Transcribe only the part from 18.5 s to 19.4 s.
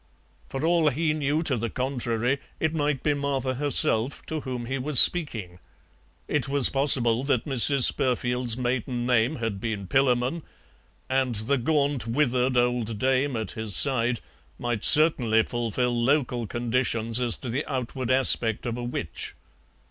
of a witch.